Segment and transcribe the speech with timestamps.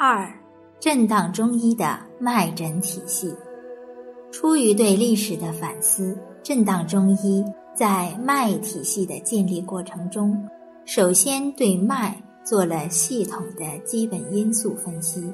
[0.00, 0.32] 二，
[0.78, 3.34] 震荡中医的脉诊体系。
[4.30, 7.44] 出于对历史的反思，震荡中医
[7.74, 10.40] 在脉体系的建立过程中，
[10.84, 15.32] 首先对脉做了系统的基本因素分析。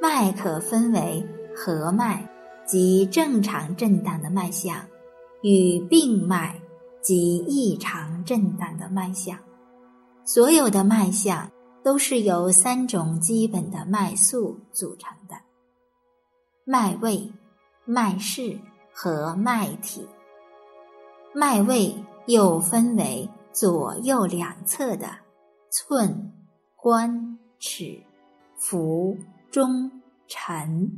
[0.00, 2.24] 脉可分为和脉，
[2.64, 4.76] 即正常震荡的脉象，
[5.42, 6.54] 与病脉，
[7.02, 9.36] 即异常震荡的脉象。
[10.24, 11.50] 所有的脉象。
[11.86, 15.36] 都是由三种基本的脉素组成的：
[16.64, 17.32] 脉位、
[17.84, 18.58] 脉势
[18.92, 20.04] 和脉体。
[21.32, 21.94] 脉位
[22.26, 25.06] 又分为左右两侧的
[25.70, 26.32] 寸、
[26.74, 28.02] 关、尺、
[28.58, 29.16] 浮、
[29.52, 30.90] 中、沉，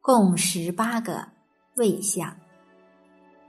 [0.00, 1.26] 共十八个
[1.74, 2.36] 位象，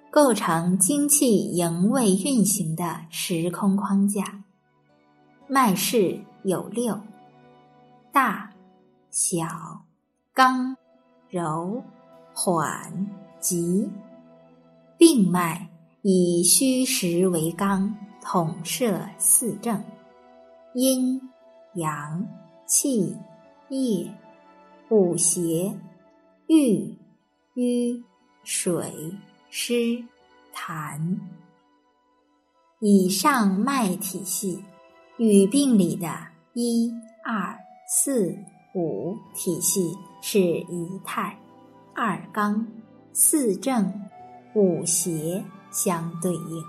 [0.10, 4.44] 构成精气营卫运行的时空框架。
[5.48, 6.20] 脉势。
[6.44, 7.00] 有六：
[8.12, 8.52] 大、
[9.12, 9.46] 小、
[10.34, 10.76] 刚、
[11.30, 11.84] 柔、
[12.34, 13.08] 缓、
[13.40, 13.88] 急。
[14.98, 15.70] 病脉
[16.02, 19.84] 以虚实为纲，统摄四正：
[20.74, 21.22] 阴、
[21.76, 22.26] 阳、
[22.66, 23.16] 气、
[23.70, 24.12] 液、
[24.90, 25.72] 五邪、
[26.48, 26.98] 郁、
[27.54, 28.04] 瘀、
[28.44, 29.16] 水、
[29.52, 30.04] 湿、
[30.56, 31.20] 痰。
[32.80, 34.64] 以上脉体系
[35.18, 36.31] 与病理的。
[36.54, 37.58] 一、二、
[37.88, 38.36] 四、
[38.76, 41.40] 五体系是一态，
[41.96, 42.68] 二纲、
[43.14, 43.90] 四正、
[44.54, 45.42] 五邪
[45.72, 46.62] 相对应，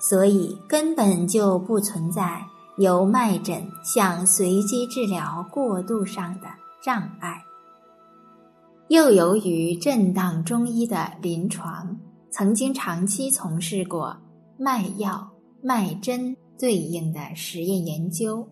[0.00, 2.44] 所以根本就不存在
[2.76, 6.48] 由脉诊向随机治疗过渡上的
[6.82, 7.40] 障碍。
[8.88, 11.96] 又由于震荡中医的临床
[12.28, 14.16] 曾经长期从事过
[14.58, 15.30] 脉药、
[15.62, 18.48] 脉针对应的实验研究。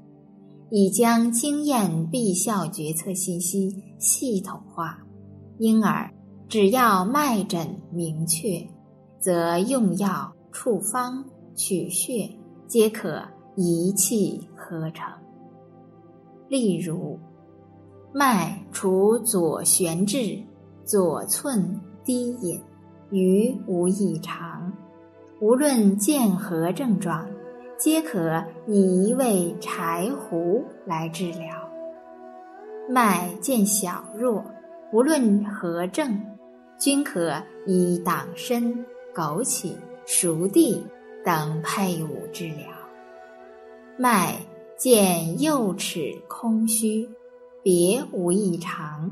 [0.74, 4.96] 已将经验必效决策信息系统化，
[5.58, 6.10] 因而
[6.48, 8.66] 只要脉诊明确，
[9.20, 11.22] 则用药、处方、
[11.54, 12.26] 取穴
[12.66, 13.22] 皆可
[13.54, 15.06] 一气呵成。
[16.48, 17.18] 例如，
[18.14, 20.42] 脉除左旋至、
[20.86, 22.58] 左寸低引，
[23.10, 24.72] 余无异常，
[25.38, 27.28] 无论见何症状。
[27.82, 31.68] 皆可以一味柴胡来治疗。
[32.88, 34.44] 脉见小弱，
[34.92, 36.16] 无论何症，
[36.78, 38.62] 均可以党参、
[39.12, 39.74] 枸杞、
[40.06, 40.86] 熟地
[41.24, 42.68] 等配伍治疗。
[43.98, 44.36] 脉
[44.78, 47.10] 见右齿空虚，
[47.64, 49.10] 别无异常，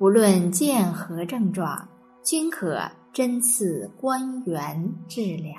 [0.00, 1.88] 无论见何症状，
[2.24, 2.80] 均可
[3.12, 5.54] 针刺关元治疗。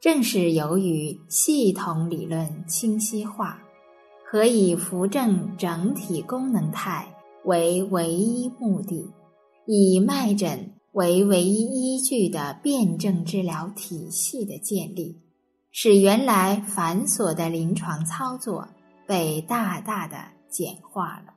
[0.00, 3.58] 正是由于系统理论清晰化
[4.24, 7.12] 和以扶正整体功能态
[7.44, 9.10] 为唯一目的，
[9.66, 15.18] 以脉诊为唯一依据的辩证治疗体系的建立，
[15.72, 18.68] 使原来繁琐的临床操作
[19.04, 20.16] 被大大的
[20.48, 21.34] 简化了。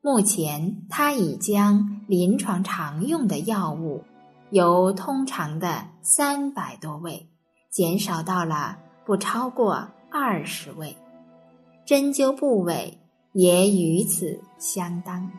[0.00, 4.02] 目前，他已将临床常用的药物
[4.50, 7.28] 由通常的三百多位。
[7.70, 10.96] 减少到了不超过二十位，
[11.84, 12.98] 针灸部位
[13.32, 15.30] 也与此相当。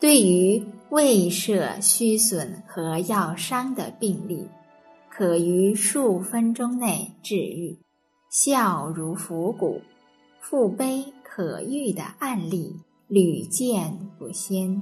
[0.00, 4.48] 对于胃摄虚损和药伤的病例，
[5.10, 7.78] 可于数分钟内治愈，
[8.30, 9.82] 效如伏骨，
[10.40, 12.74] 腹背可愈的案例
[13.08, 14.80] 屡见不鲜。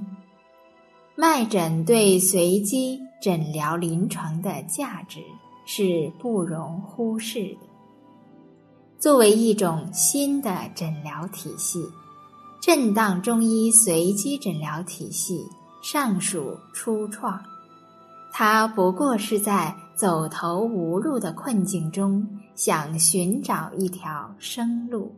[1.15, 5.19] 脉诊对随机诊疗临床的价值。
[5.69, 7.59] 是不容忽视的。
[8.97, 11.85] 作为一种新的诊疗体系，
[12.61, 15.45] 震荡中医随机诊疗体系
[15.83, 17.39] 尚属初创，
[18.31, 22.25] 它不过是在走投无路的困境中
[22.55, 25.13] 想寻找一条生路，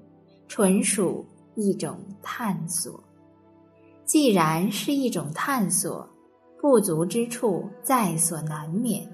[0.47, 1.23] 纯属
[1.55, 2.99] 一种探索。
[4.03, 6.09] 既然是一种探索，
[6.59, 9.07] 不足之处在所难免。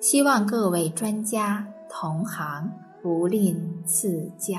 [0.00, 2.70] 希望各位专家同行
[3.02, 4.56] 不吝赐教。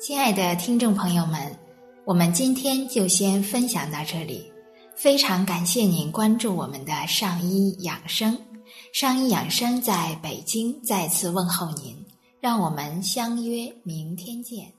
[0.00, 1.56] 亲爱的听众朋友们，
[2.04, 4.52] 我们今天就先分享到这里。
[4.96, 8.36] 非常感谢您关注我们的上医养生，
[8.92, 11.96] 上医养生在北京再次问候您，
[12.40, 14.77] 让我们相约明天见。